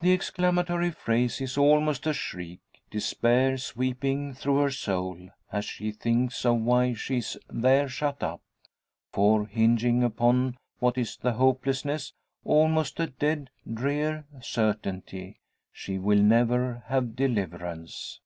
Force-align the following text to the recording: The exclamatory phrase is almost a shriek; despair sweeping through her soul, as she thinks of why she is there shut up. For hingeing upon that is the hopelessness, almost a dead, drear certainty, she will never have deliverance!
The 0.00 0.10
exclamatory 0.12 0.90
phrase 0.90 1.40
is 1.40 1.56
almost 1.56 2.04
a 2.04 2.12
shriek; 2.12 2.58
despair 2.90 3.56
sweeping 3.58 4.34
through 4.34 4.56
her 4.58 4.72
soul, 4.72 5.30
as 5.52 5.64
she 5.64 5.92
thinks 5.92 6.44
of 6.44 6.58
why 6.62 6.94
she 6.94 7.18
is 7.18 7.38
there 7.48 7.88
shut 7.88 8.24
up. 8.24 8.40
For 9.12 9.46
hingeing 9.46 10.02
upon 10.02 10.56
that 10.80 10.98
is 10.98 11.16
the 11.16 11.34
hopelessness, 11.34 12.12
almost 12.44 12.98
a 12.98 13.06
dead, 13.06 13.50
drear 13.72 14.24
certainty, 14.40 15.38
she 15.70 15.96
will 15.96 16.18
never 16.24 16.82
have 16.88 17.14
deliverance! 17.14 18.18